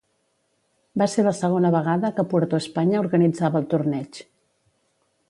Va 1.01 1.07
ser 1.15 1.25
la 1.27 1.33
segona 1.41 1.71
vegada 1.75 2.11
que 2.19 2.25
Puerto 2.31 2.63
España 2.63 3.05
organitzava 3.05 3.63
el 3.63 3.69
torneig. 3.75 4.23